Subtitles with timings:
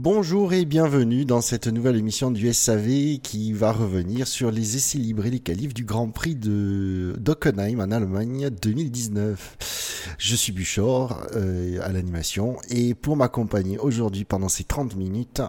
[0.00, 4.96] Bonjour et bienvenue dans cette nouvelle émission du SAV qui va revenir sur les essais
[4.96, 10.14] libres et les qualifs du Grand Prix de d'Ockenheim en Allemagne 2019.
[10.16, 15.42] Je suis Buchor euh, à l'animation et pour m'accompagner aujourd'hui pendant ces 30 minutes,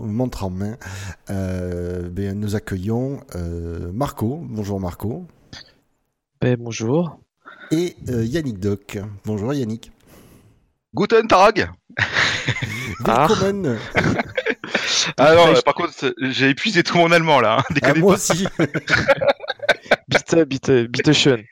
[0.00, 0.76] montre en main,
[1.30, 4.38] euh, ben, nous accueillons euh, Marco.
[4.42, 5.24] Bonjour Marco.
[6.42, 7.20] Ben, bonjour.
[7.70, 8.98] Et Yannick Doc.
[9.24, 9.92] Bonjour Yannick.
[10.94, 11.70] Guten Tag
[13.00, 13.78] Willkommen
[15.18, 17.58] Ah non, par contre, j'ai épuisé tout mon allemand là.
[17.58, 17.74] hein.
[17.82, 18.18] Ah, moi pas.
[18.18, 18.46] aussi.
[20.08, 21.42] Bitte, bitte, bitte schön.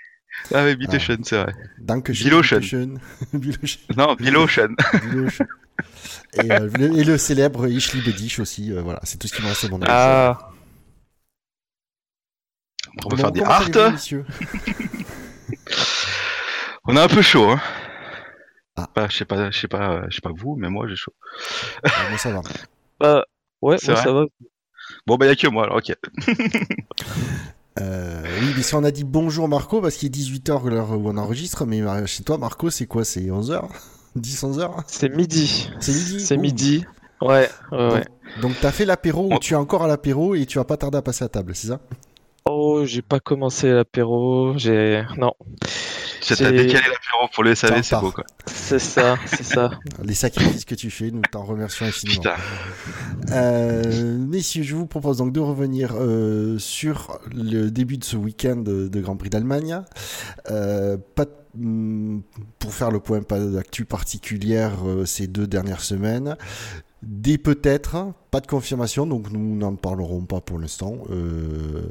[0.54, 1.52] Ah oui, Bitteschön, c'est vrai.
[1.78, 2.24] Dankeschön.
[2.28, 3.00] Biloschen.
[3.32, 3.78] Biloschen.
[4.18, 4.76] Biloschen.
[5.14, 5.26] Non.
[6.34, 8.72] Et, euh, le, et le célèbre Ich liebe dich aussi.
[8.72, 9.86] euh, voilà, c'est tout ce qui me reste à mon avis.
[9.88, 10.50] Ah,
[13.04, 13.68] On Bon, faire des art.
[16.84, 17.50] On a un peu chaud.
[17.50, 17.60] Hein.
[18.76, 18.88] Ah.
[18.94, 20.96] Bah, je sais pas, je sais pas, euh, je sais pas vous, mais moi j'ai
[20.96, 21.12] chaud.
[21.84, 22.40] Ah, Moi, ça va.
[23.00, 23.24] bah,
[23.60, 24.24] ouais, ça va.
[25.06, 25.94] Bon bah y a que moi alors, ok.
[27.80, 31.08] Euh, oui, mais si on a dit bonjour Marco, parce qu'il est 18h l'heure où
[31.08, 33.02] on enregistre, mais euh, chez toi, Marco, c'est quoi?
[33.02, 33.62] C'est 11h
[34.14, 35.70] 10, 11h C'est midi.
[35.80, 36.20] C'est midi?
[36.20, 36.84] C'est midi.
[37.22, 38.04] Ouais, ouais, ouais.
[38.42, 39.38] Donc, t'as fait l'apéro, ou Oh.
[39.40, 41.68] tu es encore à l'apéro et tu vas pas tarder à passer à table, c'est
[41.68, 41.80] ça?
[42.44, 44.52] Oh, j'ai pas commencé l'apéro.
[44.58, 45.02] J'ai.
[45.16, 45.32] Non,
[46.22, 48.24] Ça t'a décalé l'apéro pour le SAV, c'est beau quoi.
[48.46, 49.70] c'est ça, c'est ça.
[50.04, 52.20] Les sacrifices que tu fais, nous t'en remercions infiniment.
[52.22, 52.36] Putain.
[53.32, 58.56] Euh, messieurs, je vous propose donc de revenir euh, sur le début de ce week-end
[58.56, 59.80] de, de Grand Prix d'Allemagne.
[60.50, 62.22] Euh, pas de- hum,
[62.58, 66.36] pour faire le point, pas d'actu particulière euh, ces deux dernières semaines.
[67.02, 70.98] Des peut-être, pas de confirmation, donc nous n'en parlerons pas pour l'instant.
[71.10, 71.88] Euh,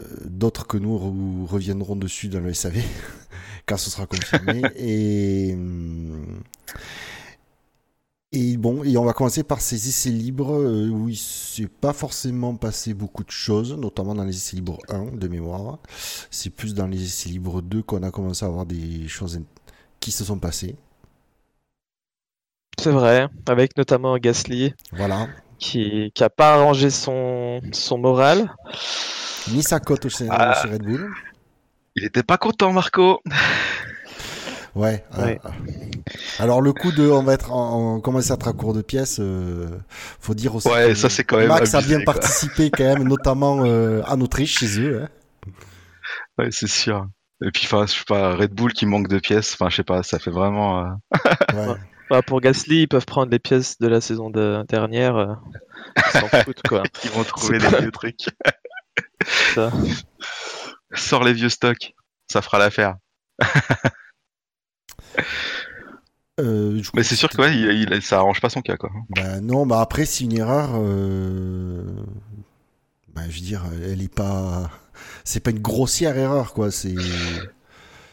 [0.00, 2.82] euh, D'autres que nous re- reviendront dessus dans le SAV
[3.66, 4.62] quand ce sera confirmé.
[4.76, 5.56] et
[8.32, 11.94] et bon, et on va commencer par ces essais libres euh, où il s'est pas
[11.94, 15.78] forcément passé beaucoup de choses, notamment dans les essais libres 1 de mémoire.
[16.30, 19.40] C'est plus dans les essais libres 2 qu'on a commencé à avoir des choses
[20.00, 20.76] qui se sont passées.
[22.78, 23.28] C'est vrai.
[23.48, 25.26] Avec notamment Gasly Voilà.
[25.58, 28.54] qui, qui a pas arrangé son, son moral.
[29.50, 30.58] Ni sa cote chez, Ah.
[30.62, 31.10] chez Red Bull.
[31.96, 33.20] Il était pas content Marco.
[34.74, 35.02] Ouais.
[35.18, 35.40] Ouais.
[35.44, 35.48] euh,
[36.38, 38.82] alors le coup de on va être en, on commence à être à court de
[38.82, 39.66] pièces, euh,
[40.20, 40.68] faut dire aussi.
[40.68, 42.12] Ouais, que ça c'est quand même Max a bien quoi.
[42.14, 45.02] participé quand même, notamment euh, en Autriche chez eux.
[45.02, 45.08] hein.
[46.38, 47.06] Ouais, c'est sûr.
[47.44, 49.84] Et puis enfin, je sais pas, Red Bull qui manque de pièces, enfin je sais
[49.84, 50.90] pas, ça fait vraiment euh,
[51.54, 51.74] Ouais.
[52.10, 55.16] Bah, pour Gasly, ils peuvent prendre les pièces de la saison de- dernière.
[55.16, 55.34] euh,
[55.96, 56.82] Ils s'en foutent, quoi.
[57.04, 58.26] ils vont trouver des pas- vieux trucs.
[59.54, 59.70] Ça.
[60.94, 61.94] Sors les vieux stocks,
[62.30, 62.96] ça fera l'affaire.
[66.40, 68.90] Euh, Mais c'est sûr que ouais, il, il- ça arrange pas son cas quoi.
[69.10, 70.70] Ben non, bah après c'est une erreur.
[70.74, 71.82] Euh...
[73.08, 74.70] Ben, je veux dire, elle est pas,
[75.24, 76.70] c'est pas une grossière erreur quoi.
[76.70, 76.94] C'est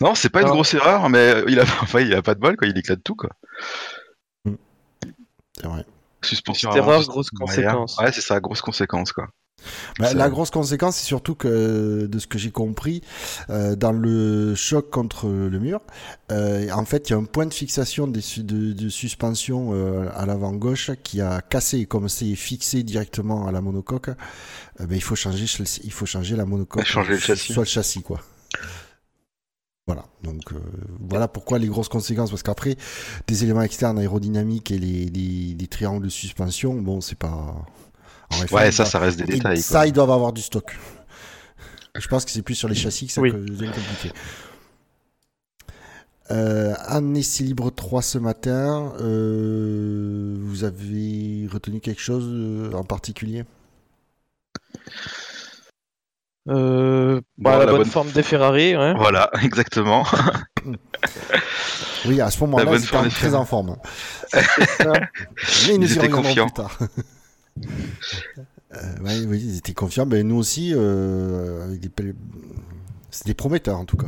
[0.01, 2.57] Non, c'est pas une grosse erreur, mais il a, enfin, il a pas de bol,
[2.57, 2.67] quoi.
[2.67, 3.29] Il éclate tout, quoi.
[4.45, 5.85] C'est vrai.
[6.21, 7.97] Suspension Petite erreur, grosse conséquence.
[7.99, 9.27] Ouais, c'est ça, grosse conséquence, quoi.
[9.99, 13.01] Ça- la grosse conséquence, c'est surtout que de ce que j'ai compris,
[13.49, 15.81] euh, dans le choc contre le mur,
[16.31, 20.07] euh, en fait, il y a un point de fixation des de, de suspension euh,
[20.15, 24.09] à l'avant gauche qui a cassé, comme c'est fixé directement à la monocoque.
[24.09, 25.45] euh, ben, il faut changer,
[25.83, 27.53] il faut changer la monocoque, Changer le châssis.
[27.53, 28.19] soit le châssis quoi.
[29.87, 30.55] Voilà, donc euh,
[30.99, 32.75] voilà pourquoi les grosses conséquences, parce qu'après,
[33.27, 37.55] des éléments externes aérodynamiques et les, les, les triangles de suspension, bon, c'est pas...
[38.31, 39.61] en F1, Ouais, ça, va- ça reste des détails, quoi.
[39.63, 40.75] ça, ils doivent avoir du stock.
[41.93, 43.31] Je pense que c'est plus sur les châssis que ça Oui.
[43.31, 44.11] que devient compliqué.
[46.31, 52.83] Euh, un essai libre 3 ce matin, euh, vous avez retenu quelque chose euh, en
[52.83, 53.45] particulier?
[56.47, 58.93] Euh, Bon, bah, la, la bonne, bonne- forme des Ferrari, ouais.
[58.95, 60.05] Voilà, exactement.
[62.05, 63.77] Oui, à ce La moment-là, en- des très en forme.
[65.67, 66.45] Mais nous Ils étaient confiants.
[66.45, 66.77] plus tard.
[68.73, 70.05] Euh, ouais, oui, ils étaient confiants.
[70.05, 71.75] Ben, nous aussi, euh,
[73.11, 74.07] c'était prometteur en tout cas.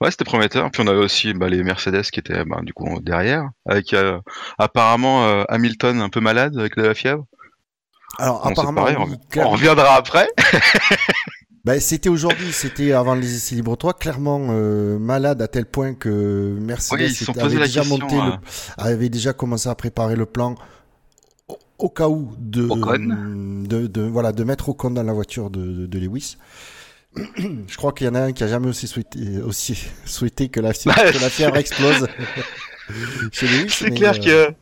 [0.00, 0.70] Ouais, c'était prometteur.
[0.70, 4.18] Puis on avait aussi bah, les Mercedes qui étaient bah, du coup derrière, avec euh,
[4.58, 7.24] apparemment euh, Hamilton un peu malade avec de la fièvre.
[8.18, 9.50] Alors, Bon, apparemment, pareil, on, clairement.
[9.50, 10.28] on reviendra après.
[11.62, 15.92] Ben, c'était aujourd'hui, c'était avant les essais libres 3, clairement euh, malade à tel point
[15.92, 18.32] que Mercedes Oui, était- avait, déjà question, monté le-
[18.82, 20.54] avait déjà commencé à préparer le plan
[21.48, 22.66] au, au cas où de,
[23.66, 26.38] de, de- voilà, de mettre Ocon dans la voiture de, de, Lewis.
[27.36, 30.60] Je crois qu'il y en a un qui a jamais aussi souhaité, aussi souhaité que,
[30.60, 30.88] la, que
[31.20, 32.08] la fièvre explose.
[33.32, 34.54] C'est clair euh, que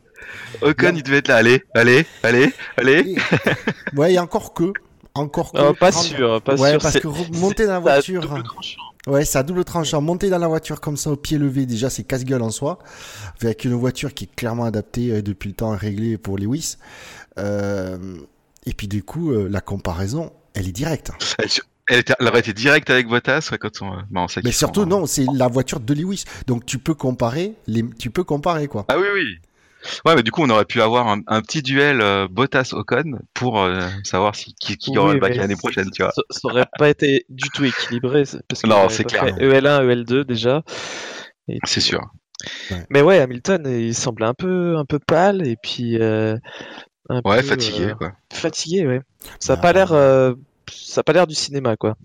[0.61, 1.37] Ocon, il devait être là.
[1.37, 3.15] Allez, allez, allez, allez.
[3.15, 4.71] Et- Ouais, et encore que.
[5.15, 5.57] Encore que.
[5.57, 6.79] Euh, pas prendre- sûr, pas ouais, sûr.
[6.81, 7.07] parce que
[7.39, 8.21] monter dans la voiture.
[8.21, 8.81] double tranchant.
[9.07, 10.01] Ouais, c'est à double tranchant.
[10.01, 12.79] Monter dans la voiture comme ça au pied levé, déjà, c'est casse-gueule en soi.
[13.41, 16.77] Avec une voiture qui est clairement adaptée euh, depuis le temps réglée pour Lewis.
[17.37, 17.97] Euh,
[18.65, 21.11] et puis, du coup, euh, la comparaison, elle est directe.
[21.91, 23.89] Elle, était- elle aurait été directe avec Bottas ouais, quand on.
[24.11, 26.23] bah, on sait Mais surtout, sont- non, c'est la voiture de Lewis.
[26.45, 27.83] Donc, tu peux comparer, les...
[27.97, 28.85] tu peux comparer, quoi.
[28.89, 29.39] Ah oui, oui.
[30.05, 33.61] Ouais, mais du coup, on aurait pu avoir un, un petit duel euh, Bottas-Ocon pour
[33.61, 36.11] euh, savoir si, qui, qui aura le bac l'année prochaine, tu vois.
[36.11, 38.23] Ça, ça aurait pas été du tout équilibré.
[38.47, 39.25] Parce Non, c'est clair.
[39.25, 40.63] fait EL1, EL2 déjà.
[41.47, 42.01] Et C'est sûr.
[42.89, 46.37] Mais ouais, Hamilton, il semblait un peu, un peu pâle et puis euh,
[47.09, 48.13] un Ouais, peu, fatigué, euh, quoi.
[48.33, 49.01] fatigué, ouais.
[49.39, 50.33] Ça a Bah, pas l'air, euh,
[50.71, 51.95] ça a pas l'air du cinéma, quoi.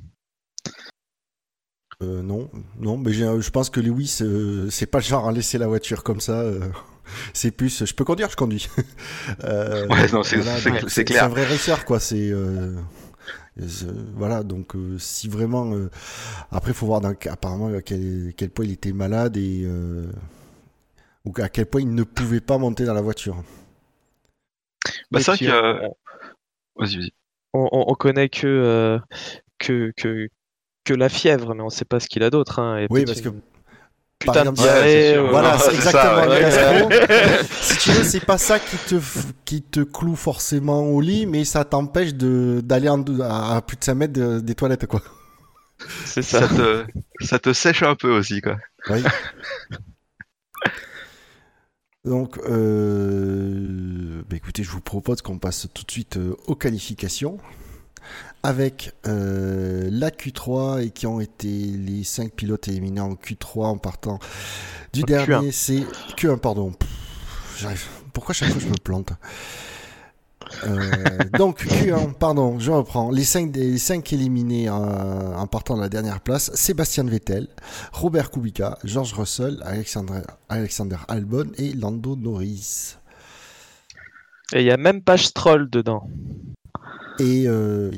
[2.05, 5.59] Euh, non, non, mais je pense que Lewis, euh, c'est pas le genre à laisser
[5.59, 6.41] la voiture comme ça.
[6.41, 6.61] euh,
[7.35, 8.69] c'est plus, je peux conduire, je conduis.
[9.45, 11.25] Euh, Ouais, non, c'est- c'est- donc c'est C'est clair.
[11.25, 12.01] un vrai racer, quoi.
[12.01, 12.75] C'est euh,
[13.67, 13.87] c'est-
[14.17, 15.91] voilà, donc euh, si vraiment, euh,
[16.53, 20.07] après, faut voir dans, apparemment à quel, quel point il était malade et euh,
[21.25, 23.43] ou à quel point il ne pouvait pas monter dans la voiture.
[25.11, 25.39] Bah, c'est vrai
[25.83, 25.95] on,
[26.77, 27.11] Vas-y, vas-y.
[27.53, 28.99] on- on- on connaît que, euh,
[29.59, 30.29] que, que,
[30.85, 32.59] que la fièvre, mais on sait pas ce qu'il a d'autre.
[32.59, 32.79] Hein.
[32.79, 33.41] Et Oui, parce que une
[34.19, 35.19] putain de Ouais, diarrhée.
[35.31, 37.45] Voilà, c'est exactement ça, ouais.
[37.61, 41.27] si tu veux, c'est pas ça qui te, f- qui te cloue forcément au lit,
[41.27, 45.03] mais ça t'empêche de, d'aller à, à plus de 5 mètres de- des toilettes, quoi.
[46.07, 46.49] C'est ça.
[46.49, 46.85] Ça te,
[47.21, 48.57] ça te sèche un peu aussi, quoi.
[48.91, 49.03] Oui.
[52.05, 57.39] Donc, euh, bah écoutez, je vous propose qu'on passe tout de suite euh, aux qualifications
[58.45, 63.79] avec euh, la Q3 et qui ont été les 5 pilotes éliminés en Q3 en
[63.79, 64.19] partant
[64.93, 65.81] du En dernier, c'est
[66.19, 66.73] Q1, pardon.
[67.59, 67.83] J'arrive.
[68.13, 69.13] Pourquoi chaque fois je me plante?
[70.65, 70.77] Euh,
[71.39, 73.11] donc Q1, pardon, je reprends.
[73.11, 74.83] Les 5 des cinq éliminés en,
[75.37, 77.49] en partant de la dernière place, Sébastien Vettel,
[77.93, 80.21] Robert Kubica, George Russell, Alexander,
[80.51, 82.97] Alexander Albon et Lando Norris.
[84.53, 86.07] Et il y a même pas Stroll dedans.
[87.21, 87.91] Et euh,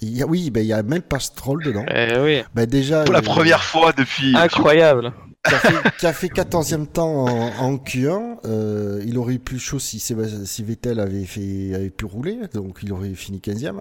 [0.00, 1.84] il y a, oui, ben, il y a même pas Stroll dedans.
[1.88, 2.42] Eh oui.
[2.54, 4.34] Ben, déjà, Pour la euh, première fois depuis.
[4.36, 5.12] Incroyable.
[5.46, 8.38] qui a fait, qui a fait 14e temps en, en Q1.
[8.46, 10.02] euh, il aurait eu plus chaud si,
[10.64, 13.80] Vettel avait, fait, avait pu rouler, donc il aurait fini 15e.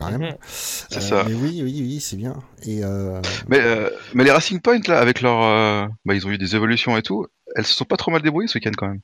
[0.00, 0.22] Quand même.
[0.22, 0.36] Mhm.
[0.48, 1.24] C'est Euh, ça.
[1.28, 2.34] Mais oui, oui, oui, c'est bien.
[2.64, 5.40] Et euh, Mais, euh, mais les Racing Point, là, avec leur.
[5.42, 7.26] euh, Bah, ils ont eu des évolutions et tout.
[7.54, 9.00] Elles se sont pas trop mal débrouillées ce week-end quand même.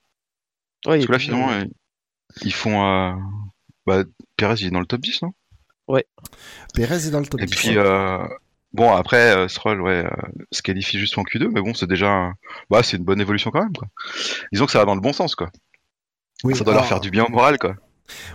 [0.86, 1.70] Ouais, Parce que là, finalement, ils-
[2.42, 3.16] ils font.
[3.88, 4.04] Bah,
[4.36, 5.32] Perez, il est dans le top 10, non?
[6.74, 7.56] Pérez est dans le top Et 10.
[7.56, 8.18] puis, euh,
[8.74, 10.10] bon, après, euh, Stroll, ouais, euh,
[10.52, 12.10] se qualifie juste en Q2, mais bon, c'est déjà.
[12.10, 12.34] un-
[12.70, 13.88] Bah, c'est une bonne évolution quand même, quoi.
[14.52, 15.50] Disons que ça va dans le bon sens, quoi.
[16.44, 17.74] Oui, ça doit leur faire du bien au moral, quoi.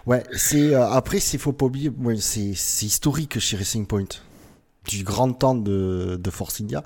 [0.06, 2.42] Ouais, c'est euh, après, c'est faut pas oublier, ouais, c'est
[2.86, 4.06] historique chez Racing Point.
[4.86, 6.84] Du grand temps de, de Force India,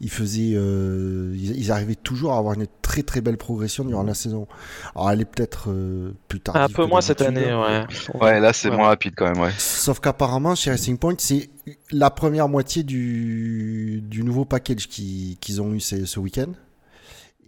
[0.00, 4.04] ils faisaient, euh, ils, ils arrivaient toujours à avoir une très très belle progression durant
[4.04, 4.46] la saison.
[4.94, 6.56] Alors elle est peut-être euh, plus tard.
[6.56, 7.84] Un peu moins cette année, ouais.
[8.20, 8.76] Ouais, là, c'est Ouais.
[8.78, 9.52] moins rapide quand même, ouais.
[9.58, 11.50] Sauf qu'apparemment, chez Racing Point, c'est
[11.90, 16.52] la première moitié du, du nouveau package qui- qu'ils ont eu ce, ce week-end.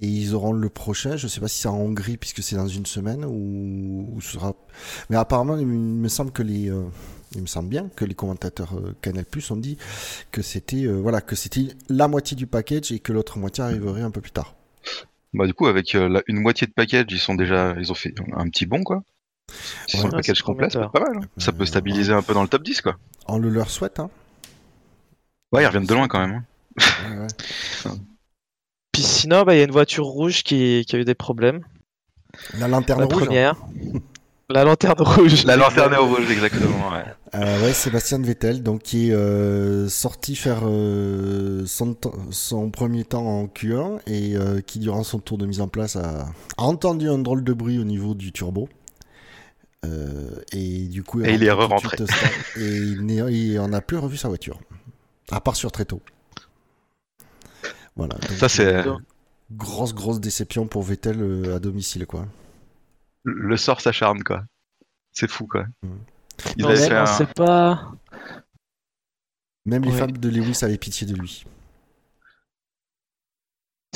[0.02, 2.68] Et ils auront le prochain, je sais pas si c'est en Hongrie puisque c'est dans
[2.68, 4.54] une semaine ou, ou ce sera.
[5.10, 6.84] Mais apparemment, il me semble que les, euh,
[7.34, 9.76] il me semble bien que les commentateurs euh, Canal Plus ont dit
[10.32, 14.02] que c'était, euh, voilà, que c'était la moitié du package et que l'autre moitié arriverait
[14.02, 14.54] un peu plus tard.
[15.34, 17.74] Bah, du coup, avec euh, la- une moitié de package, ils sont déjà.
[17.78, 19.02] Ils ont fait un petit bond, quoi.
[19.86, 20.04] S'ils Ouais.
[20.06, 21.18] ont le Ouais, package complet, c'est pas mal.
[21.22, 21.26] hein.
[21.36, 22.96] Ça peut stabiliser un peu dans le top 10, quoi.
[23.26, 24.10] On le leur souhaite, hein.
[25.52, 26.42] Ouais, ils reviennent de loin quand même.
[26.80, 26.84] hein.
[27.10, 27.18] Ouais,
[27.90, 27.96] ouais.
[28.92, 31.60] Puis sinon, bah, il y a une voiture rouge qui, qui a eu des problèmes.
[32.58, 33.24] La lanterne La rouge.
[33.24, 33.54] première.
[34.50, 35.44] La lanterne rouge.
[35.44, 37.04] La lanterne rouge, exactement, ouais.
[37.34, 43.46] Euh, ouais, Sébastien Vettel, donc qui est euh, sorti faire euh, son, premier temps en
[43.46, 46.20] Q1 et euh, qui durant son tour de mise en place a,
[46.56, 48.70] a entendu un drôle de bruit au niveau du turbo.
[49.84, 51.98] Euh, et du coup, Et il est rentré
[52.56, 54.58] et il n'est- il en a plus revu sa voiture,
[55.30, 56.00] à part sur très tôt.
[57.96, 58.14] Voilà.
[58.14, 58.82] donc, Ça, c'est.
[59.52, 62.24] grosse grosse déception pour Vettel euh, à domicile, quoi.
[63.24, 64.42] Le sort s'acharne, quoi.
[65.12, 65.64] C'est fou, quoi.
[65.82, 65.88] Mm.
[66.56, 67.92] Ils Non, avaient mais fait on un- sait pas.
[69.66, 71.44] Même les fans de Lewis avaient pitié de lui.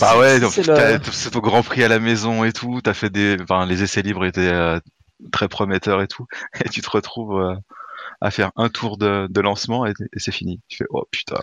[0.00, 2.52] Bah ouais, C'est- donc, c'est t'as- le- c'est au Grand Prix à la maison et
[2.52, 4.80] tout, t'as fait des, enfin, les essais libres étaient euh,
[5.32, 6.26] très prometteurs et tout,
[6.66, 7.54] et tu te retrouves euh,
[8.20, 10.60] à faire un tour de, de lancement et, et c'est fini.
[10.68, 11.40] Tu fais oh putain.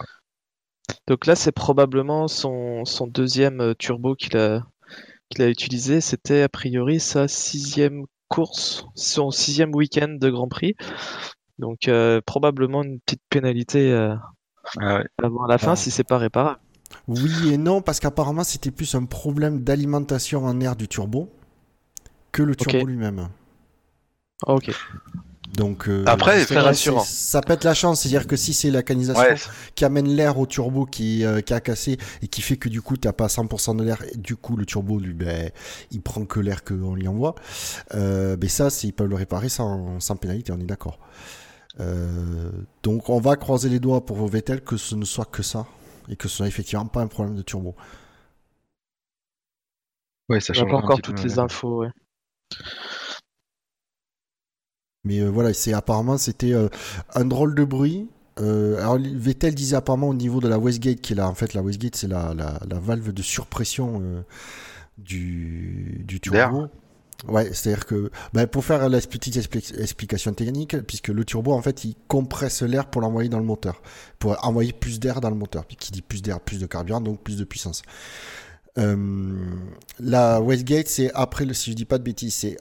[1.07, 4.63] Donc là, c'est probablement son, son deuxième euh, turbo qu'il a,
[5.29, 10.75] qu'il a utilisé, c'était a priori sa sixième course, son sixième week-end de Grand Prix.
[11.59, 14.15] Donc euh, probablement une petite pénalité euh,
[14.79, 15.05] Ah ouais.
[15.21, 15.75] avant la fin Ah.
[15.75, 16.59] si c'est pas réparable.
[17.07, 21.29] Oui et non, parce qu'apparemment c'était plus un problème d'alimentation en air du turbo
[22.31, 23.29] que le turbo lui-même.
[24.47, 24.71] Ah, ok.
[25.55, 27.03] Donc euh, Après, c'est très rassurant.
[27.03, 29.35] Ça pète la chance, c'est-à-dire que si c'est la canisation Ouais,
[29.75, 32.81] qui amène l'air au turbo qui, euh, qui a cassé et qui fait que du
[32.81, 35.49] coup t'as pas 100% de l'air et du coup le turbo lui ben,
[35.91, 37.35] il prend que l'air qu'on lui envoie
[37.95, 40.99] euh, mais ça ils peuvent le réparer sans, sans pénalité on est d'accord
[41.79, 42.51] Euh,
[42.83, 45.65] donc on va croiser les doigts pour Vettel que ce ne soit que ça
[46.09, 47.75] et que ce soit effectivement pas un problème de turbo
[50.29, 51.81] ouais, ça On n'a change pas encore toutes les infos.
[51.81, 51.89] Ouais.
[55.03, 56.69] Mais euh, voilà c'est apparemment c'était euh,
[57.15, 61.11] un drôle de bruit Euh, alors Vettel disait apparemment au niveau de la Westgate qui
[61.13, 64.23] est là en fait la Westgate c'est la, la, la valve de surpression
[64.97, 66.67] du, du turbo
[67.27, 71.61] Ouais, c'est-à-dire que ben, pour faire la petite expli- explication technique, puisque le turbo en
[71.61, 73.81] fait il compresse l'air pour l'envoyer dans le moteur,
[74.19, 75.65] pour envoyer plus d'air dans le moteur.
[75.65, 77.81] Puis qui dit plus d'air, plus de carburant, donc plus de puissance.
[78.77, 79.37] Euh,
[79.99, 82.57] la Westgate c'est après, le, si je dis pas de bêtises, c'est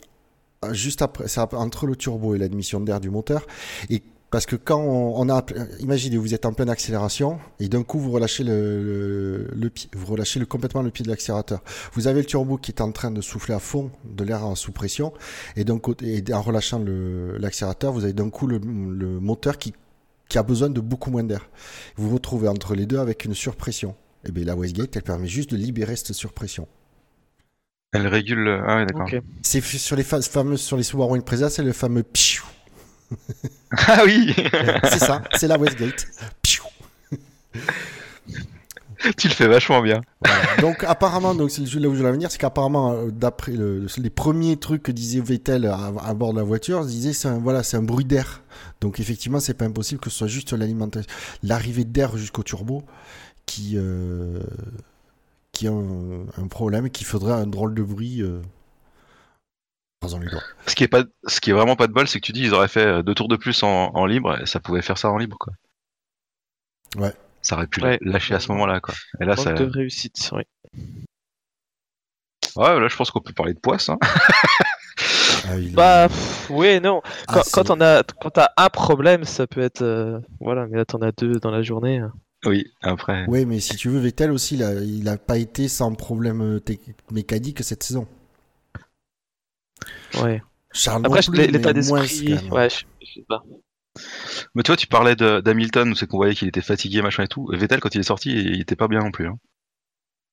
[0.72, 3.46] juste après, entre le turbo et l'admission d'air du moteur.
[3.90, 5.44] Et parce que quand on, a,
[5.80, 9.48] imaginez, vous êtes en pleine accélération et d'un coup vous relâchez le,
[9.94, 11.62] vous relâchez complètement le pied de l'accélérateur.
[11.94, 14.54] Vous avez le turbo qui est en train de souffler à fond de l'air en
[14.54, 15.14] sous pression
[15.56, 16.84] et d'un en relâchant
[17.38, 19.72] l'accélérateur, vous avez d'un coup le, moteur qui,
[20.28, 21.48] qui a besoin de beaucoup moins d'air.
[21.96, 23.96] Vous vous retrouvez entre les deux avec une surpression.
[24.26, 26.68] Et bien la Westgate, elle permet juste de libérer cette surpression.
[27.92, 28.38] Elle régule.
[28.40, 29.09] le- Ah ouais, d'accord.
[29.42, 32.45] C'est sur les fa- fameux sur les Subaru Impreza, c'est le fameux pfiou.
[33.87, 34.35] Ah oui
[34.85, 36.07] C'est ça, c'est la Westgate.
[36.42, 36.64] Pfiou.
[39.16, 40.00] Tu le fais vachement bien.
[40.25, 40.57] Voilà.
[40.61, 43.87] Donc apparemment, donc c'est là où je voulais en venir, c'est qu'apparemment, euh, d'après le-
[43.97, 47.28] les premiers trucs que disait Vettel à, à bord de la voiture, il disait c'est
[47.28, 48.42] un, voilà, c'est un bruit d'air.
[48.80, 51.09] Donc effectivement, c'est pas impossible que ce soit juste l'alimentation,
[51.42, 52.83] l'arrivée d'air jusqu'au turbo
[53.47, 54.40] qui euh,
[55.58, 58.22] qui a un, un problème, et qui faudrait un drôle de bruit.
[58.22, 58.40] Euh...
[60.66, 62.42] Ce qui est pas, ce qui est vraiment pas de bol, c'est que tu dis
[62.42, 64.96] ils auraient fait euh, deux tours de plus en, en libre, et ça pouvait faire
[64.98, 65.52] ça en libre, quoi.
[66.96, 67.12] Ouais.
[67.42, 67.98] Ça aurait pu Ouais.
[68.02, 68.94] lâcher à ce moment-là, quoi.
[69.20, 69.52] Et là, Manque ça.
[69.52, 70.30] de réussite.
[70.32, 70.42] oui.
[72.56, 73.88] Ouais, là, je pense qu'on peut parler de poisse.
[73.88, 73.98] Hein.
[75.48, 77.00] Ah, est- Bah pff, oui non.
[77.28, 80.76] Ah, Quand, quand on a quand t'as un problème, ça peut être euh, voilà, mais
[80.76, 81.98] là t'en as deux dans la journée.
[81.98, 82.12] hein.
[82.45, 83.26] Oui, après.
[83.26, 86.40] Ouais, mais si tu veux, Vettel aussi, il a, il a pas été sans problème
[86.40, 86.61] euh,
[87.11, 88.07] mécanique cette saison.
[90.23, 90.42] Ouais.
[90.73, 93.42] Charles Après l'état d'esprit, ouais, je, je sais pas.
[94.54, 97.49] Mais toi, tu parlais d'Hamilton, où c'est qu'on voyait qu'il était fatigué, machin et tout.
[97.52, 99.26] Vettel, quand il est sorti, il était pas bien non plus.
[99.26, 99.38] Hein.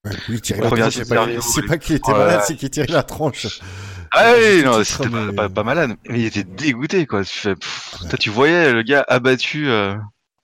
[0.05, 1.79] Ouais, oui, tirer La tronche, c'est pas, oui.
[1.79, 3.59] qu'il était malade, c'est qu'il tirait la tronche.
[4.11, 5.95] Ah oui, non, c'était pas, mais- pas- pas malade.
[6.07, 7.23] Mais il était dégoûté, quoi.
[7.25, 9.67] Tu, fais, pff, toi, tu voyais le gars abattu.
[9.67, 9.95] euh,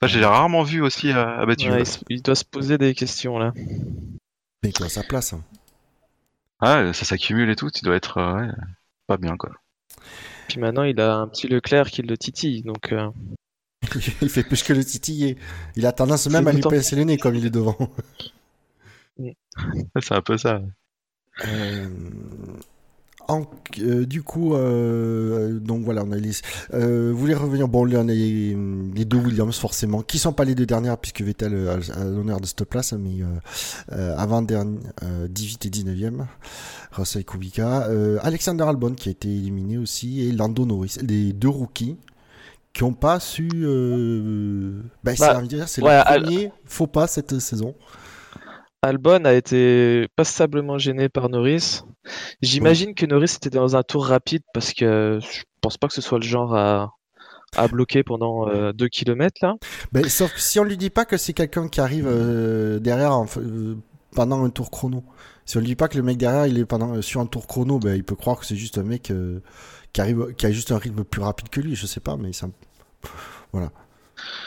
[0.02, 1.70] Enfin, j'ai rarement vu aussi euh, abattu.
[1.70, 3.54] Ouais, il, il doit se poser des questions là.
[4.64, 5.34] Mais quoi, sa place.
[5.34, 5.44] hein.
[6.60, 7.70] Ah, ça s'accumule et tout.
[7.70, 8.52] Tu dois être euh, ouais,
[9.08, 9.52] pas bien, quoi.
[10.48, 13.10] Puis maintenant il a un petit Leclerc qui le titille, donc euh,
[14.22, 15.38] il fait plus que le titiller.
[15.76, 17.78] Il a tendance même à lui pincer le nez comme il est devant.
[20.02, 20.62] C'est un peu ça.
[21.46, 21.90] Euh,
[23.32, 23.48] en-
[23.80, 26.32] euh, du coup, euh, donc voilà, on a les.
[26.74, 28.56] Euh, vous voulez revenir Bon, là, on a les,
[28.96, 32.46] les deux Williams forcément, qui sont pas les deux dernières puisque Vettel a, l'honneur de
[32.46, 33.20] cette place, mais
[33.90, 36.26] avant dernier, euh, 18 et 19e,
[36.92, 37.88] Russell Kubica,
[38.22, 41.98] Alexander Albon qui a été éliminé aussi et Lando Norris, les deux rookies
[42.74, 43.48] qui ont pas su.
[45.04, 47.76] Ben, c'est Bah, c'est ouais, le Al- premier faux pas cette saison.
[48.82, 51.82] Albon a été passablement gêné par Norris.
[52.42, 56.02] J'imagine que Norris était dans un tour rapide parce que je pense pas que ce
[56.02, 56.94] soit le genre à,
[57.56, 59.56] à bloquer pendant 2 km là.
[59.92, 63.16] Ben, sauf que si on lui dit pas que c'est quelqu'un qui arrive euh, derrière
[63.16, 63.78] en euh,
[64.16, 65.04] pendant un tour chrono.
[65.46, 67.26] Si on lui dit pas que le mec derrière il est pendant euh, sur un
[67.26, 69.42] tour chrono, ben il peut croire que c'est juste un mec euh,
[69.94, 72.34] qui arrive qui a juste un rythme plus rapide que lui, je sais pas mais
[72.34, 72.48] ça
[73.52, 73.72] voilà.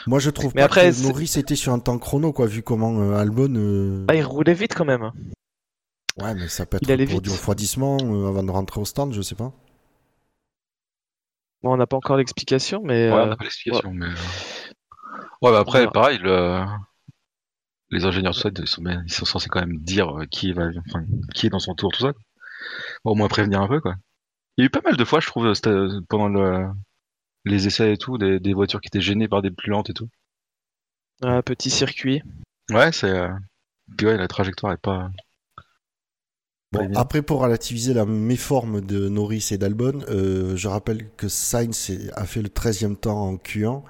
[0.07, 2.61] Moi je trouve Mais pas après, que Norris était sur un temps chrono quoi vu
[2.63, 5.11] comment euh, Albon euh, Ah, il roulait vite quand même.
[6.17, 7.21] Ouais mais ça peut il être pour vite.
[7.21, 9.53] du refroidissement euh, avant de rentrer au stand, je sais pas.
[11.61, 14.05] Bon, on n'a pas encore l'explication, mais Ouais, on euh, n'a pas l'explication, mais.
[14.07, 14.15] euh,
[15.41, 16.65] Ouais, bah après, pareil, le-
[17.89, 21.03] les ingénieurs de ils sont, bien- ils sont censés quand même dire qui va, enfin,
[21.33, 22.13] qui est dans son tour, tout ça.
[23.05, 23.95] Bon, au moins prévenir un peu, quoi.
[24.57, 25.53] Il y a eu pas mal de fois, je trouve,
[26.09, 26.67] pendant le,
[27.45, 29.93] les essais et tout, des, des voitures qui étaient gênées par des plus lentes et
[29.93, 30.09] tout.
[31.23, 32.21] un petit circuit.
[32.69, 33.27] Ouais, c'est.
[33.97, 35.11] Puis ouais, la trajectoire est pas.
[36.75, 41.91] Bon, après, pour relativiser la méforme de Norris et d'Albon, euh, je rappelle que Sainz
[42.13, 43.81] a fait le 13e temps en Q1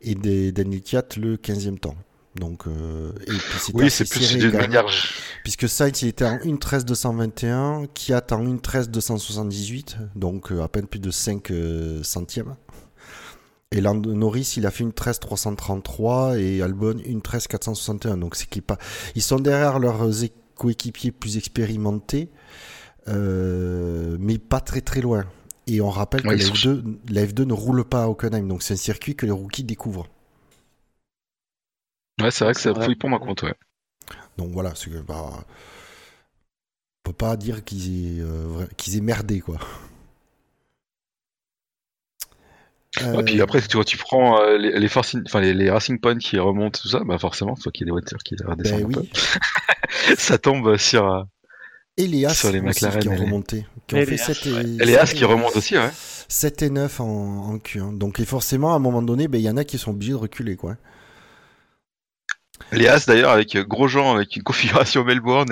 [0.00, 1.96] et des- Daniel Kiat le 15e temps.
[2.34, 4.86] Donc, euh, et puis Oui, c'est plus d'une manière.
[5.44, 11.10] Puisque Sainz il était en 1.13.221, Kiat en 1.13.278, donc euh, à peine plus de
[11.10, 12.54] 5 euh, centièmes.
[13.74, 18.18] Et Norris, il a fait une 13.333 et Albon une 13.461.
[18.18, 18.76] Donc c'est qu'ils pas,
[19.14, 22.30] ils sont derrière leurs é- coéquipiers plus expérimentés,
[23.08, 25.24] euh, mais pas très très loin.
[25.66, 28.46] Et on rappelle que la, ils sont- F2, la F2 ne roule pas à Hockenheim,
[28.46, 30.06] donc c'est un circuit que les rookies découvrent.
[32.20, 33.54] Ouais, c'est vrai que C'est ça fouille pour ma compte, ouais.
[34.38, 39.58] Donc voilà, c'est que bah, on peut pas dire qu'ils aient, euh, aient merdé quoi.
[43.00, 45.70] Ouais, Euh, puis après, tu vois, tu prends euh, les, les, forcing- enfin, les, les
[45.70, 48.36] Racing Points qui remontent, tout ça, bah forcément, faut qu'il y ait des voitures qui
[48.44, 48.82] redescendent.
[48.82, 49.00] ben un peu.
[49.00, 49.10] oui.
[50.18, 51.22] ça tombe sur euh,
[51.96, 54.36] Et les As Sur les McLaren qui ont remonté, qui ont Et fait les 7
[54.46, 54.60] As, ouais.
[54.60, 55.90] et, les As 7 qui remontent aussi, ouais.
[56.28, 57.96] 7 et 9 en, en Q1.
[57.96, 60.12] Donc et forcément, à un moment donné, ben, il y en a qui sont obligés
[60.12, 60.76] de reculer quoi.
[62.72, 65.48] Les As d'ailleurs avec euh, Grosjean avec une configuration Melbourne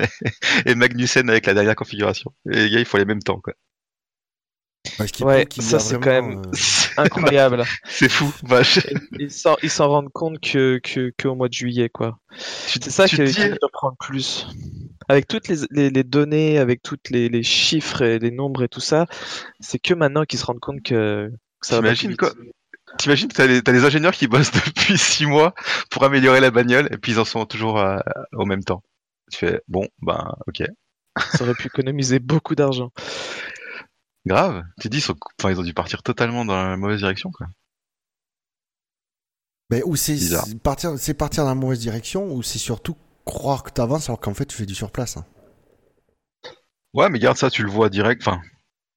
[0.66, 2.32] et, et Magnussen avec la dernière configuration.
[2.50, 3.54] Et les gars, il faut les mêmes temps, quoi.
[4.96, 6.52] Parce qu'il Ouais, ça, c'est quand même- euh,
[7.04, 7.64] Incroyable.
[7.84, 8.80] C'est fou, vache.
[9.18, 12.18] Ils s'en rendent compte que que qu'au mois de juillet quoi.
[12.36, 14.46] C'est ça qui me surprend le plus.
[15.08, 18.68] Avec toutes les, les, les données, avec toutes les, les chiffres et les nombres et
[18.68, 19.06] tout ça,
[19.58, 22.30] c'est que maintenant qu'ils se rendent compte que, que ça va quoi?
[22.98, 25.54] T'imagines, t'as les, t'as les ingénieurs qui bossent depuis six mois
[25.90, 27.98] pour améliorer la bagnole et puis ils en sont toujours euh,
[28.32, 28.82] au même temps.
[29.30, 30.64] Tu fais, bon, ben, ok.
[31.32, 32.90] Ça aurait pu économiser beaucoup d'argent.
[34.24, 34.62] Grave.
[34.80, 37.48] Tu dis, ils, sont- enfin, ils ont dû partir totalement dans la mauvaise direction, quoi.
[39.70, 40.18] ben, ou c'est
[40.62, 44.34] partir, c'est partir dans la mauvaise direction, ou c'est surtout croire que t'avances alors qu'en
[44.34, 45.16] fait tu fais du surplace.
[45.16, 45.24] hein.
[46.94, 48.22] Ouais, mais garde ça, tu le vois direct.
[48.26, 48.40] Enfin,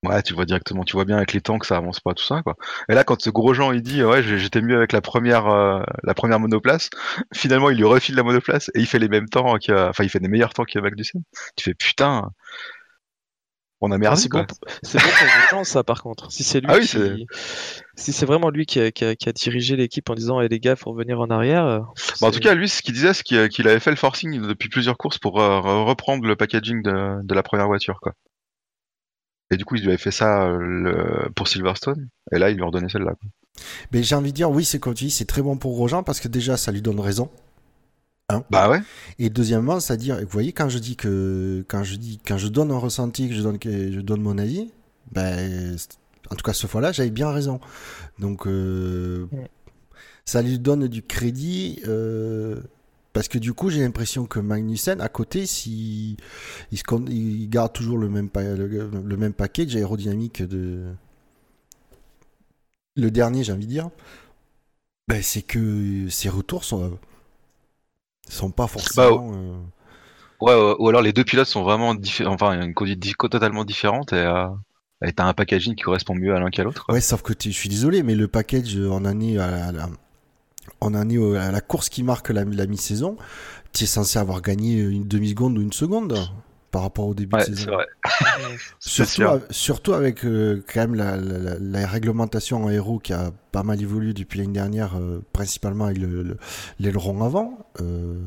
[0.03, 0.83] ouais, tu le vois directement.
[0.85, 2.55] Tu vois bien avec les temps que ça avance pas, tout ça, quoi.
[2.89, 6.13] Et là, quand ce Grosjean il dit, ouais, j'étais mieux avec la première, euh, la
[6.15, 6.89] première monoplace.
[7.35, 10.09] Finalement, il lui refile la monoplace et il fait les mêmes temps que, enfin, il
[10.09, 11.23] fait des meilleurs temps que Magnussen.
[11.57, 12.31] Tu fais putain,
[13.85, 14.41] on a Ah, merdé, c'est quoi.
[14.41, 16.31] bon, pour- c'est bon pour les gens, ça, par contre.
[16.31, 17.15] Si c'est lui Ah oui, qui, c'est-
[17.95, 20.47] si c'est vraiment lui qui a, qui a- qui a dirigé l'équipe en disant, eh,
[20.47, 21.65] les gars, faut revenir en arrière.
[21.65, 21.79] euh,
[22.21, 24.69] Bah, en tout cas, lui, ce qu'il disait, c'est qu'il avait fait le forcing depuis
[24.69, 28.13] plusieurs courses pour euh, re- reprendre le packaging de, de la première voiture, quoi.
[29.51, 32.55] Et du coup, il lui avait fait ça euh, le- pour Silverstone, et là, il
[32.55, 33.11] lui redonnait celle-là.
[33.19, 33.29] quoi.
[33.91, 36.01] Mais j'ai envie de dire, oui, c'est comme tu dis, c'est très bon pour Grosjean
[36.01, 37.29] parce que déjà ça lui donne raison.
[38.49, 38.81] Bah ouais.
[39.19, 42.71] Et deuxièmement, c'est-à-dire, vous voyez, quand je dis que, quand je dis, quand je donne
[42.71, 44.71] un ressenti, que je donne, que je donne mon avis,
[45.11, 45.75] ben,
[46.31, 47.59] en tout cas, ce fois-là, j'avais bien raison.
[48.17, 49.49] Donc, euh, Ouais.
[50.25, 52.59] ça lui donne du crédit, euh,
[53.11, 56.17] parce que du coup, j'ai l'impression que Magnussen, à côté, si,
[56.71, 60.85] il, se, con- il garde toujours le même, pa- le, le même package aérodynamique de,
[62.95, 63.89] le dernier, j'ai envie de dire,
[65.07, 66.97] ben, c'est que ses retours sont,
[68.29, 69.31] sont pas forcément.
[69.33, 69.57] euh,
[70.41, 72.99] Ouais, ou alors les deux pilotes sont vraiment différents, enfin, il y a une conduite
[73.29, 74.47] totalement différente et euh,
[75.05, 76.85] et t'as un packaging qui correspond mieux à l'un qu'à l'autre.
[76.89, 79.89] Ouais, sauf que je suis désolé, mais le package, euh, en est à la,
[80.81, 83.17] en au- à la course qui marque la, la mi-saison.
[83.73, 86.29] Tu es censé avoir gagné une demi-seconde ou une seconde
[86.73, 87.71] par rapport au début Ouais, de c'est saison.
[87.73, 87.87] vrai.
[88.79, 93.13] C'est Surtout, surtout avec euh, quand même la, la- la- la réglementation en aéro qui
[93.13, 96.37] a pas mal évolué depuis l'année dernière, euh, principalement avec le- le-
[96.79, 97.59] l'aileron avant.
[97.79, 98.19] euh,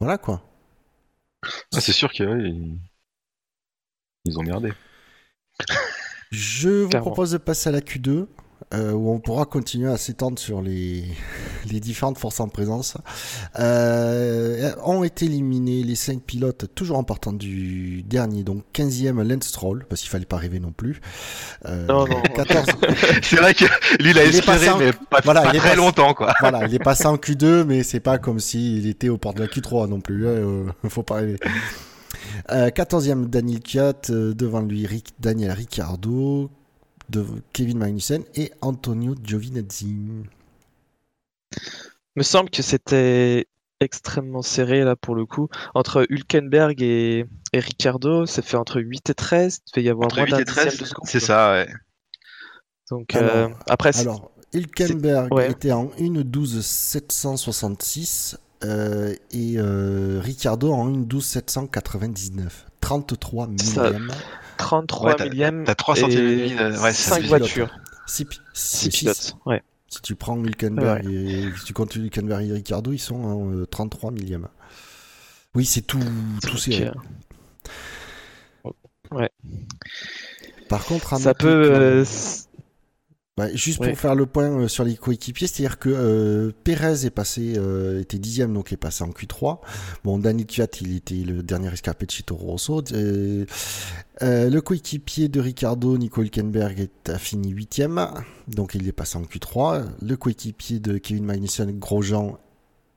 [0.00, 0.42] Voilà quoi.
[1.74, 2.78] Ah, c'est sûr qu'ils
[4.24, 4.72] ils ont merdé.
[6.30, 7.06] Je vous Clairement.
[7.06, 8.26] propose de passer à la Q2,
[8.74, 11.04] euh, où on pourra continuer à s'étendre sur les,
[11.70, 12.96] les différentes forces en présence.
[13.58, 19.44] Euh, ont été éliminés les 5 pilotes, toujours en partant du dernier, donc 15e Lance
[19.48, 21.00] Stroll, parce qu'il fallait pas rêver non plus.
[21.66, 22.20] Euh, Non, non.
[22.34, 22.66] 14,
[23.22, 23.64] c'est vrai que
[24.02, 25.76] lui, il a Il espéré, passé en- mais pas, Voilà, pas il est très passé-
[25.76, 26.34] longtemps, quoi.
[26.40, 29.40] voilà, il est passé en Q2, mais c'est pas comme s'il était au port de
[29.40, 30.26] la Q3 non plus.
[30.26, 31.36] hein, euh, faut pas rêver.
[32.50, 34.86] Euh, 14e Daniel Kiat, euh, devant lui
[35.20, 36.50] Daniel Ricciardo,
[37.10, 39.96] de Kevin Magnussen et Antonio Giovinazzi.
[42.16, 43.46] me semble que c'était
[43.80, 45.48] extrêmement serré là pour le coup.
[45.74, 49.60] Entre Hülkenberg et, et Ricardo, ça fait entre 8 et 13.
[49.66, 51.06] Il devait y avoir Entre moins 8 d'un et 13, dixième de seconde.
[51.08, 51.68] c'est ça, ouais.
[52.90, 55.50] Donc Alors- euh, après, c'est- Alors, Hülkenberg ouais.
[55.50, 62.66] était en 1.12 766 euh, et euh, Ricciardo en 1.12 799.
[62.80, 64.10] 33 Ça- millième.
[64.58, 65.64] 33 Ouais, t'as- millièmes.
[65.64, 67.70] t'as trois centièmes et demi, euh, ouais, ça 5 fait voitures,
[68.06, 69.36] 6 6 pilotes.
[69.46, 69.62] Ouais.
[69.88, 73.64] Si tu prends Hülkenberg et si tu comptes Hülkenberg et Ricciardo, ils sont en euh,
[73.66, 74.48] 33 millième.
[75.54, 75.98] Oui, c'est tout,
[76.58, 76.88] serré.
[76.88, 78.70] euh,
[79.10, 79.30] Ouais.
[80.68, 81.48] Par contre, Ça peut.
[81.48, 82.47] euh, s-
[83.38, 83.90] Ouais, juste Ouais.
[83.90, 88.00] pour faire le point euh, sur les coéquipiers, c'est-à-dire que euh, Pérez est passé, euh,
[88.00, 89.58] était dixième, donc est passé en Q3.
[90.04, 92.82] Bon, Daniel Kvyat, il était le dernier escapé de chez Toro Rosso.
[92.92, 93.44] Euh,
[94.22, 98.04] euh, le coéquipier de Ricardo, Nico Hülkenberg, a fini huitième,
[98.48, 99.84] donc il est passé en Q3.
[100.02, 102.38] Le coéquipier de Kevin Magnussen, Grosjean,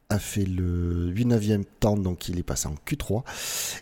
[0.10, 3.24] a fait le 8-9e temps, donc il est passé en Q3.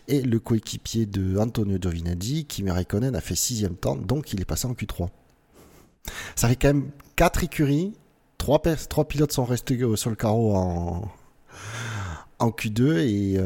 [0.08, 4.44] Et le coéquipier de Antonio Giovinazzi, Kimi Raikkonen, a fait 6e temps, donc il est
[4.44, 5.08] passé en Q3.
[6.36, 7.94] Ça fait quand même 4 écuries,
[8.38, 11.10] 3, trois pilotes sont restés euh, sur le carreau en,
[12.38, 13.38] en Q2 et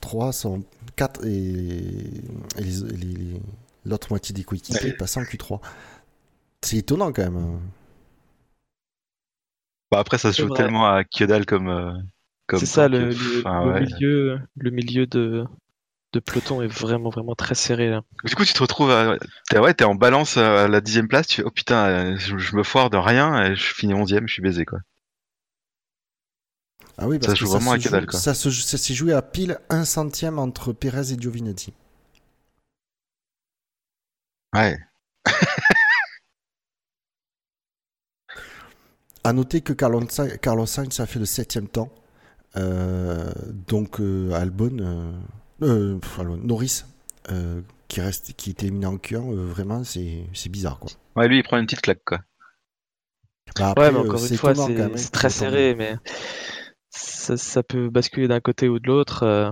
[0.00, 0.62] 3 sont
[0.96, 1.30] 4 et,
[2.58, 3.40] et les- et les-
[3.86, 5.60] l'autre moitié des coéquipiers passent en Q3.
[6.62, 7.36] C'est étonnant quand même.
[7.36, 7.60] hein.
[9.90, 10.56] Bah, après, ça se joue vrai.
[10.56, 11.68] tellement à que dalle comme.
[11.68, 11.92] euh,
[12.46, 13.80] comme C'est ça, le, le- enfin, le ouais.
[13.80, 15.44] milieu, le milieu de,
[16.12, 17.88] de peloton est vraiment, vraiment très serré.
[17.88, 18.02] Là.
[18.24, 19.16] Du coup, tu te retrouves à.
[19.48, 22.36] T'es ouais, t'es en balance à la dixième place, tu fais oh putain, euh, je,
[22.38, 24.80] je me foire de rien et je finis onzième, je suis baisé quoi.
[26.98, 28.18] Ah oui, Ça parce joue que vraiment se à joue- quoi.
[28.18, 31.72] Ça se- ça s'est joué à pile un centième entre Perez et Giovinazzi.
[34.54, 34.78] Ouais.
[39.24, 41.90] À noter que Carlos Sainz, Carlos Sainz a fait le septième temps.
[42.56, 43.30] Euh,
[43.68, 45.12] donc euh, Albon, euh,
[45.62, 45.98] euh,
[46.42, 46.84] Norris,
[47.30, 50.90] euh, qui reste, qui était éliminé en Q1, euh, vraiment c'est c'est bizarre quoi.
[51.16, 52.20] Ouais, lui, il prend une petite claque quoi.
[53.58, 55.96] Bah, après, ouais, mais encore c'est une fois, c'est hein, c'est très serré, mais
[56.90, 59.22] ça, ça peut basculer d'un côté ou de l'autre.
[59.24, 59.50] euh,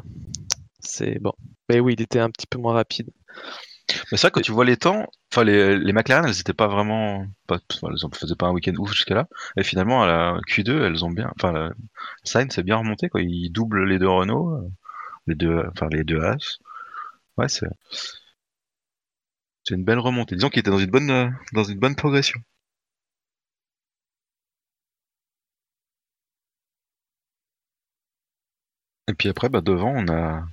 [0.81, 1.33] c'est bon.
[1.69, 3.11] Mais oui, il était un petit peu moins rapide.
[4.13, 6.69] Mais c'est vrai, quand tu vois les temps, enfin, les, les McLaren, elles étaient pas
[6.69, 7.27] vraiment.
[7.47, 9.29] Pas, elles en faisaient pas un week-end ouf jusqu'à là.
[9.57, 11.31] Et finalement, à la Q2, elles ont bien.
[11.37, 11.71] Enfin, la,
[12.25, 13.23] Sainz c'est bien remonté quoi.
[13.23, 14.69] Il double les deux Renault, euh,
[15.29, 16.59] les deux, enfin, les deux As.
[17.37, 17.69] Ouais, c'est.
[19.65, 20.35] C'est une belle remontée.
[20.35, 22.41] Disons qu'il était dans une bonne, euh, dans une bonne progression.
[29.09, 30.47] Et puis après, bah, devant, on a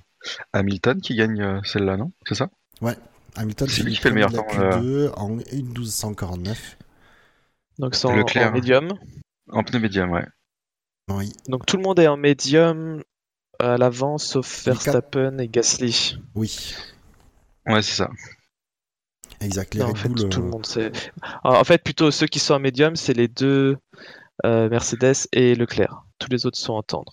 [0.52, 2.12] Hamilton qui gagne euh, celle-là, non?
[2.26, 2.50] C'est ça?
[3.36, 6.76] Hamilton C'est lui finit qui fait le meilleur temps, Q2 en 1.1249.
[7.78, 8.92] Donc c'est en, en médium?
[9.50, 10.26] En pneu médium, ouais.
[11.10, 11.32] Oui.
[11.48, 13.02] Donc tout le monde est en médium
[13.58, 16.18] à l'avant, sauf Verstappen et Gasly.
[16.34, 16.74] Oui,
[17.66, 18.08] Ouais, c'est ça.
[19.40, 19.74] exact.
[19.74, 20.92] Les Non, en Red fait, Bull, tout euh, le monde c'est.
[21.44, 23.76] En fait, plutôt ceux qui sont en médium, c'est les deux
[24.44, 26.04] euh, Mercedes et Leclerc.
[26.18, 27.12] Tous les autres sont en tendre.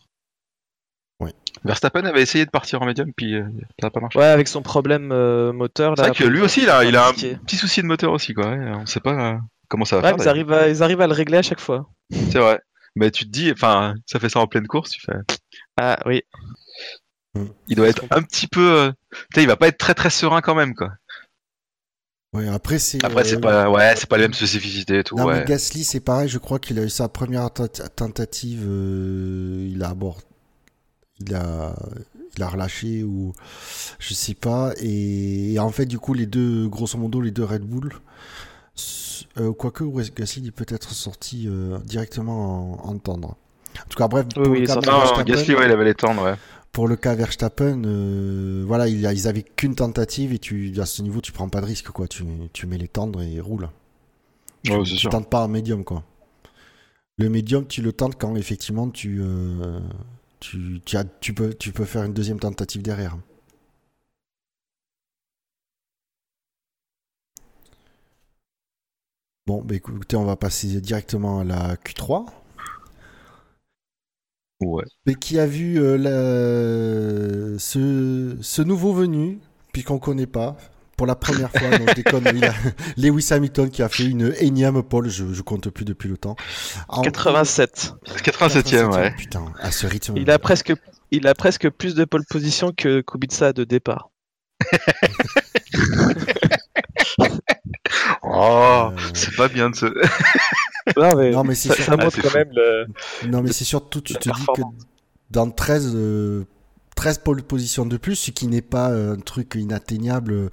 [1.64, 3.44] Verstappen avait essayé de partir en médium, puis euh,
[3.80, 4.20] ça n'a pas marché.
[4.20, 5.94] Ouais, avec son problème euh, moteur.
[5.96, 7.88] c'est là, vrai que lui aussi, il a, c'est il a un petit souci de
[7.88, 8.50] moteur aussi, quoi.
[8.50, 8.72] ouais.
[8.76, 9.38] On sait pas euh,
[9.70, 10.18] comment ça va Ouais, faire.
[10.18, 10.52] mais ils d'ailleurs.
[10.52, 11.88] arrivent, à, ils arrivent à le régler à chaque fois.
[12.12, 12.60] C'est vrai.
[12.96, 15.18] Mais tu te dis, enfin, ça fait ça en pleine course, tu fais.
[15.78, 16.22] Ah oui.
[17.68, 18.72] Il doit être un petit peu.
[18.80, 20.92] euh, Tu sais, il va pas être très très serein quand même, quoi.
[22.34, 23.04] ouais, après c'est.
[23.04, 25.18] Après, euh, c'est pas, ouais, c'est pas les mêmes spécificités et tout.
[25.18, 25.44] Non, mais.
[25.46, 26.30] Gasly, c'est pareil.
[26.30, 28.64] Je crois qu'il a eu sa première tent- tentative.
[28.68, 30.22] euh, il a abord...
[31.20, 31.76] il a,
[32.38, 33.34] il a relâché ou
[34.00, 34.74] je sais pas.
[34.78, 35.54] Et...
[35.54, 37.94] et en fait, du coup, les deux, grosso modo, les deux Red Bull.
[39.40, 43.30] Euh, quoique Wes- Gasly est peut-être sorti euh, directement en, en tendre.
[43.80, 46.36] En tout cas, bref, Oui, il cas Non, Gasly, ouais, avait les tendres, ouais.
[46.72, 50.86] pour le cas Verstappen, euh, voilà, il a- ils avaient qu'une tentative et tu, à
[50.86, 52.08] ce niveau, tu prends pas de risque, quoi.
[52.08, 53.70] Tu, tu mets les tendres et roule.
[54.64, 55.10] Tu, Ouais, c'est tu sûr.
[55.10, 56.04] tentes pas en médium, quoi.
[57.18, 59.80] Le médium, tu le tentes quand effectivement tu, euh,
[60.40, 63.18] tu, tu, as- tu peux, tu peux faire une deuxième tentative derrière.
[69.46, 72.26] Bon, bah écoutez, on va passer directement à la Q3.
[74.62, 74.86] Ouais.
[75.06, 79.40] Mais qui a vu euh, la- ce, ce nouveau venu,
[79.74, 80.56] puisqu'on ne connaît pas,
[80.96, 82.54] pour la première fois, non, je déconne, il a-
[82.98, 86.38] Lewis Hamilton qui a fait une énième pole, je, je compte plus depuis le temps.
[86.88, 87.94] En- 87.
[88.24, 89.12] 87ème, ouais.
[89.18, 90.14] Putain, à ce rythme.
[90.16, 90.74] Il a presque,
[91.12, 94.10] il a presque plus de pole position que Kubica de départ.
[98.34, 99.86] Oh, Euh, c'est pas bien de se.
[100.98, 101.86] Non, mais, Non, mais c'est ça, sûr.
[101.86, 102.38] ça Ah, montre quand fou.
[102.38, 102.88] même le.
[103.28, 104.62] Non, mais c'est surtout, tu la te dis que
[105.30, 106.44] dans 13, euh,
[106.98, 110.50] 13 pole positions de plus, ce qui n'est pas euh, un truc inatteignable,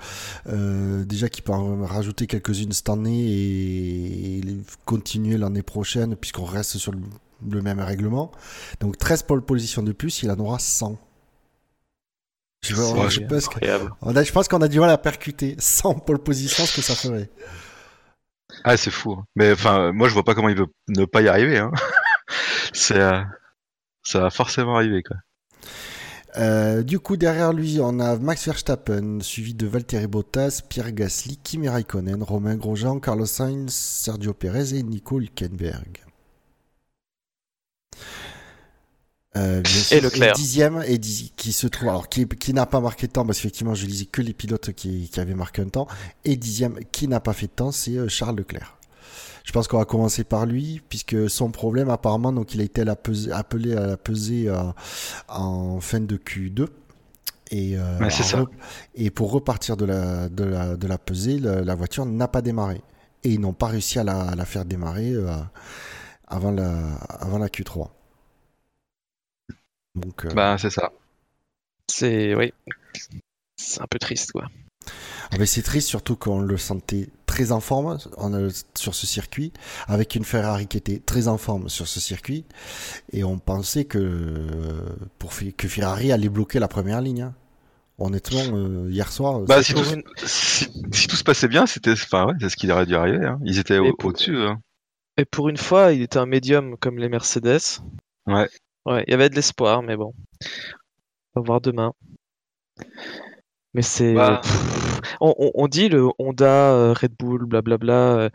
[0.49, 4.41] euh, déjà qui peut en rajouter quelques-unes cette année et,
[4.85, 7.01] continuer l'année prochaine, puisqu'on reste sur le,
[7.51, 8.31] le même règlement.
[8.81, 10.97] Donc 13 pole positions de plus, il en aura 100.
[12.63, 13.17] Je, pense
[13.49, 13.91] que- incroyable.
[14.03, 16.83] on a- je pense qu'on a du mal à percuter 100 pole positions, ce que
[16.83, 17.31] ça ferait.
[18.65, 19.13] Ah, c'est fou.
[19.13, 19.25] hein.
[19.37, 21.59] Mais enfin, moi, je vois pas comment il veut ne pas y arriver.
[21.59, 21.73] Hein.
[22.73, 23.21] c'est, euh,
[24.03, 25.17] ça va forcément arriver, quoi.
[26.37, 31.39] Euh, du coup, derrière lui, on a Max Verstappen, suivi de Valtteri Bottas, Pierre Gasly,
[31.43, 36.05] Kimi Raikkonen, Romain Grosjean, Carlos Sainz, Sergio Perez et Nico Hülkenberg.
[39.37, 39.63] Euh,
[39.93, 40.33] Et Leclerc.
[40.35, 43.39] dixième et dix- qui se trouve alors qui, qui n'a pas marqué de temps parce
[43.39, 45.87] qu'effectivement je lisais que les pilotes qui, qui avaient marqué un temps
[46.25, 48.77] et dixième qui n'a pas fait de temps c'est euh, Charles Leclerc.
[49.45, 52.83] Je pense qu'on va commencer par lui puisque son problème apparemment donc il a été
[53.31, 54.63] appelé à la pesée euh,
[55.29, 56.67] en fin de Q2
[57.53, 58.41] et euh, Ouais, c'est en ça.
[58.43, 58.49] re-
[58.97, 62.43] et pour repartir de la de la de la pesée la, la voiture n'a pas
[62.43, 62.83] démarré
[63.23, 65.31] et ils n'ont pas réussi à la, à la faire démarrer euh,
[66.27, 66.75] avant la
[67.21, 67.87] avant la Q3.
[69.95, 70.93] Donc euh, Bah, c'est ça.
[71.91, 72.53] C'est oui,
[73.57, 74.47] c'est un peu triste quoi.
[75.33, 79.07] Ah, mais c'est triste, surtout qu'on le sentait très en forme on a- sur ce
[79.07, 79.53] circuit,
[79.87, 82.45] avec une Ferrari qui était très en forme sur ce circuit,
[83.13, 84.85] et on pensait que,
[85.19, 87.23] pour, que Ferrari allait bloquer la première ligne.
[87.23, 87.35] hein.
[87.99, 91.93] Honnêtement, euh, hier soir, Bah, si tout, une- si, si tout se passait bien, c'était,
[91.93, 93.27] enfin, ouais, c'est ce qui aurait dû arriver.
[93.27, 93.39] hein.
[93.45, 94.39] Ils étaient au- au-dessus.
[94.39, 94.59] hein.
[95.19, 97.61] Et pour une fois, il était un médium comme les Mercedes.
[98.27, 98.49] Ouais.
[98.87, 100.13] Ouais, il y avait de l'espoir, mais bon.
[101.35, 101.93] On va voir demain.
[103.75, 104.15] Mais c'est.
[104.15, 104.41] Bah.
[105.21, 108.31] On, on- on dit le Honda, euh, Red Bull, blablabla, euh,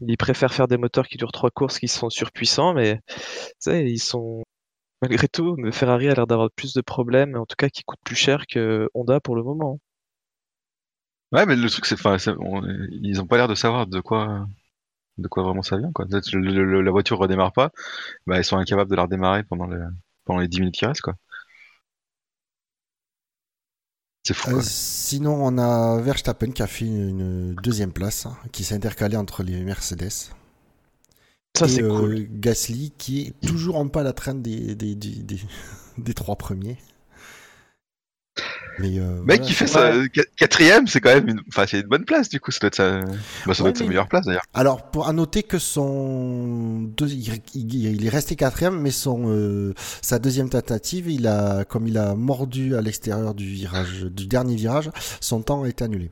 [0.00, 3.14] ils préfèrent faire des moteurs qui durent trois courses qui sont surpuissants, mais tu
[3.60, 4.44] sais, ils sont.
[5.02, 8.16] Malgré tout, Ferrari a l'air d'avoir plus de problèmes, en tout cas qui coûtent plus
[8.16, 9.80] cher que Honda pour le moment.
[11.32, 12.16] Ouais, mais le truc, c'est, enfin,
[12.90, 14.46] ils ont pas l'air de savoir de quoi,
[15.18, 16.06] de quoi vraiment ça vient, quoi.
[16.32, 17.70] Le- le- la voiture redémarre pas,
[18.26, 19.82] bah, ils sont incapables de la redémarrer pendant, le,
[20.24, 21.14] pendant les 10 minutes qui restent, quoi.
[24.24, 24.62] C'est fou, Euh, quoi.
[24.62, 29.42] sinon, on a Verstappen qui a fait une deuxième place, hein, qui s'est intercalé entre
[29.44, 30.10] les Mercedes.
[31.56, 32.26] Ça, et c'est euh, cool.
[32.30, 35.40] Gasly qui est toujours en pas la traîne des, des, des, des,
[35.98, 36.78] des trois premiers.
[38.78, 41.80] Mais euh, Mec, voilà, qui fait ça, qua- quatrième, c'est quand même une, enfin, c'est
[41.80, 43.00] une bonne place, du coup, ça doit être sa,
[43.46, 44.44] bah, ça doit être sa meilleure place, d'ailleurs.
[44.54, 50.18] Alors, pour à noter que son deux, il, est resté quatrième, mais son euh, sa
[50.18, 54.90] deuxième tentative, il a comme il a mordu à l'extérieur du virage, du dernier virage,
[55.20, 56.10] son temps a été annulé.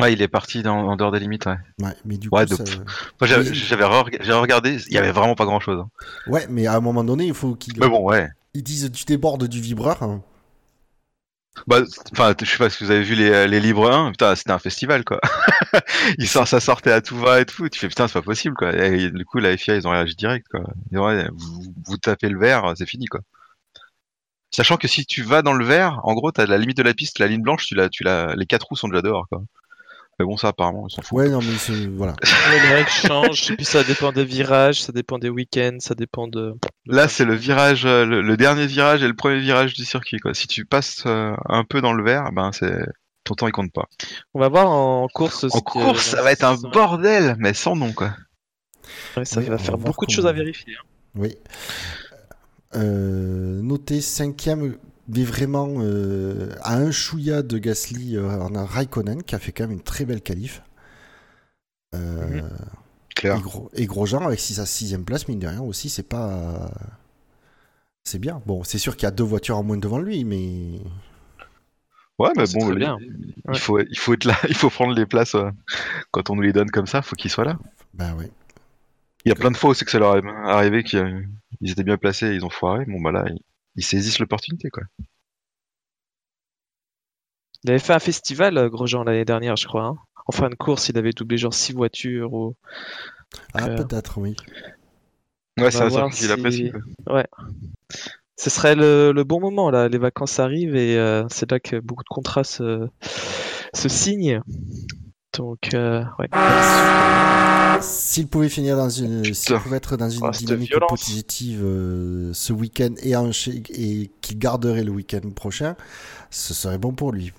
[0.00, 1.54] Ouais, il est parti dans, en dehors des limites, ouais.
[1.80, 2.74] Ouais, mais du Ouais, coup, donc, ça-
[3.20, 5.84] Moi, j'avais, re- regardé, il y avait vraiment pas grand chose.
[6.26, 8.28] ouais, mais à un moment donné, il faut qu'ils Mais bon, ouais.
[8.54, 10.02] ils disent tu débordes du vibreur.
[10.02, 10.20] hein.
[11.66, 11.80] Bah,
[12.12, 14.58] enfin, je sais pas si vous avez vu les, les livres 1, putain, c'était un
[14.58, 15.20] festival, quoi.
[16.26, 17.68] ça sortait à tout va et tout.
[17.68, 18.74] Tu fais, putain, c'est pas possible, quoi.
[18.74, 20.60] Et du coup, la FIA, ils ont réagi direct, quoi.
[20.90, 23.20] Vous, tapez le vert, c'est fini, quoi.
[24.50, 26.94] Sachant que si tu vas dans le vert, en gros, t'as la limite de la
[26.94, 29.42] piste, la ligne blanche, tu tu l'as, les quatre roues sont déjà dehors, quoi.
[30.18, 31.18] Mais bon, ça, apparemment, ils s'en foutent.
[31.18, 32.14] Ouais, non, mais c'est- voilà.
[32.52, 36.28] Les règles changent, et puis ça dépend des virages, ça dépend des week-ends, ça dépend
[36.28, 36.54] de.
[36.86, 40.18] Là, c'est le virage, euh, le, le dernier virage et le premier virage du circuit,
[40.18, 40.32] quoi.
[40.34, 42.86] Si tu passes euh, un peu dans le vert, ben, c'est,
[43.24, 43.86] ton temps, il compte pas.
[44.34, 45.48] On va voir en course.
[45.48, 48.14] ce En que- course, ça va être un bordel, mais sans nom, quoi.
[49.24, 50.74] ça Oui, on va va faire voir beaucoup de choses à vérifier.
[50.78, 50.84] hein.
[51.16, 51.34] Oui.
[52.76, 54.76] Euh, noté cinquième,
[55.08, 59.52] mais vraiment euh, à un chouïa de Gasly, euh, on a Raikkonen qui a fait
[59.52, 60.62] quand même une très belle qualif.
[61.94, 62.50] Euh, Mhm.
[63.14, 63.36] Clair.
[63.36, 66.70] et, Gros, et Grosjean avec sa sixième place, mine de rien aussi, c'est pas.
[68.02, 68.42] C'est bien.
[68.46, 70.80] Bon, c'est sûr qu'il y a deux voitures en moins devant lui, mais.
[72.18, 72.96] Ouais, mais c'est bon, il- bien.
[73.00, 73.58] il Ouais.
[73.58, 75.50] faut, il faut être là, il faut prendre les places euh,
[76.10, 77.58] quand on nous les donne comme ça, faut qu'ils soient là.
[77.94, 78.26] Ben oui.
[79.24, 81.28] Il y a plein de fois où c'est que ça leur est arrivé qu'ils
[81.60, 82.84] ils étaient bien placés, et ils ont foiré.
[82.86, 83.40] Bon, bah là, ils,
[83.76, 84.82] ils saisissent l'opportunité, quoi.
[87.64, 89.84] Il avait fait un festival, euh, Grosjean, l'année dernière, je crois.
[89.84, 89.96] hein.
[90.26, 92.32] En fin de course, il avait doublé genre 6 voitures.
[92.32, 92.54] Ou...
[93.54, 94.36] Ah, Euh, peut-être, oui.
[95.58, 96.72] Ouais, c'est circuit qu'il apprécie.
[97.06, 97.24] quoi.
[98.36, 99.88] Ce serait le, le bon moment, là.
[99.88, 102.88] Les vacances arrivent et euh, c'est là que beaucoup de contrats se,
[103.74, 104.42] se signent.
[105.36, 106.28] Donc, euh, ouais.
[107.80, 112.32] S'il pouvait finir dans une, s'il pouvait être dans une Oh, cette dynamique positive euh,
[112.32, 115.76] ce week-end et qu'il garderait le week-end prochain,
[116.30, 117.32] ce serait bon pour lui,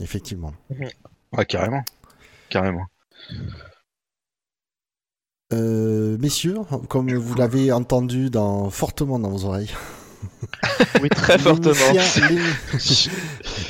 [0.00, 0.52] effectivement.
[1.32, 1.82] Ouais, carrément.
[2.50, 2.86] Carrément.
[5.52, 6.58] Euh, messieurs,
[6.88, 9.70] comme vous l'avez entendu dans, fortement dans vos oreilles,
[11.02, 11.74] Oui, très fortement.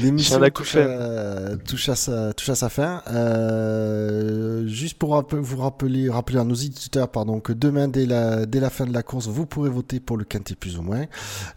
[0.01, 3.03] l'émission- touche, à- touche, à sa, touche à sa fin.
[3.11, 8.61] Euh, juste pour vous rappeler, rappeler à nos éditeurs pardon, que demain, dès la, dès
[8.61, 11.07] la fin de la course, vous pourrez voter pour le quintet plus ou moins.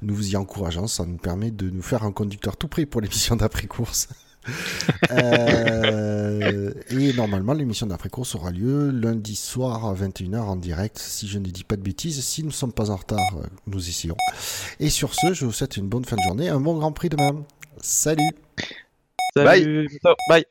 [0.02, 3.02] Nous vous y encourageons, ça nous permet de nous faire un conducteur tout prêt pour
[3.02, 4.08] l'émission d'après-course.
[5.12, 11.38] Euh, et normalement, l'émission d'après-course aura lieu lundi soir à 21h en direct, si je
[11.38, 12.24] ne dis pas de bêtises.
[12.24, 14.16] Si nous ne sommes pas en retard, euh, nous essayons.
[14.80, 17.10] Et sur ce, je vous souhaite une bonne fin de journée, un bon Grand Prix
[17.10, 17.44] demain.
[17.82, 18.32] Salut
[19.36, 19.90] Salut,
[20.30, 20.46] Bye.